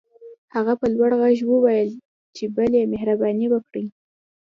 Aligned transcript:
هغه 0.55 0.73
په 0.79 0.85
لوړ 0.95 1.11
غږ 1.21 1.37
وويل 1.51 1.89
چې 2.35 2.43
بلې 2.55 2.81
مهرباني 2.93 3.47
وکړئ. 3.49 3.85